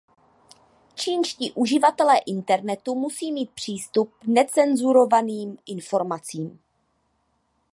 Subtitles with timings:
[0.95, 6.59] Čínští uživatelé internetu musí mít přístup necenzurovaným informacím.